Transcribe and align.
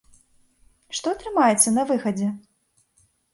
Што 0.99 1.13
атрымаецца 1.17 1.75
на 1.77 1.83
выхадзе? 1.93 2.31